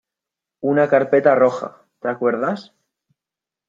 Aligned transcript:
una 0.61 0.87
carpeta 0.89 1.35
roja.¿ 1.35 1.85
te 2.01 2.07
acuerdas? 2.09 2.73